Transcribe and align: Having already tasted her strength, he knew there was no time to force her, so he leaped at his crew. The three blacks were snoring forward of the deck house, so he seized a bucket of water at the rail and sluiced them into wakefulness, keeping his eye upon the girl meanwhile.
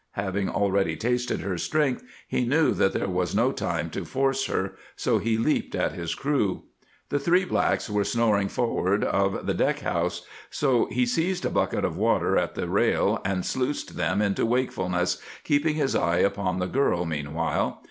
Having 0.13 0.49
already 0.49 0.95
tasted 0.95 1.41
her 1.41 1.59
strength, 1.59 2.01
he 2.27 2.43
knew 2.43 2.71
there 2.73 3.07
was 3.07 3.35
no 3.35 3.51
time 3.51 3.91
to 3.91 4.03
force 4.03 4.47
her, 4.47 4.73
so 4.95 5.19
he 5.19 5.37
leaped 5.37 5.75
at 5.75 5.91
his 5.91 6.15
crew. 6.15 6.63
The 7.09 7.19
three 7.19 7.45
blacks 7.45 7.87
were 7.87 8.03
snoring 8.03 8.47
forward 8.47 9.03
of 9.03 9.45
the 9.45 9.53
deck 9.53 9.81
house, 9.81 10.25
so 10.49 10.87
he 10.87 11.05
seized 11.05 11.45
a 11.45 11.51
bucket 11.51 11.85
of 11.85 11.97
water 11.97 12.35
at 12.35 12.55
the 12.55 12.67
rail 12.67 13.21
and 13.23 13.45
sluiced 13.45 13.95
them 13.95 14.23
into 14.23 14.43
wakefulness, 14.43 15.21
keeping 15.43 15.75
his 15.75 15.93
eye 15.95 16.17
upon 16.17 16.57
the 16.57 16.65
girl 16.65 17.05
meanwhile. 17.05 17.79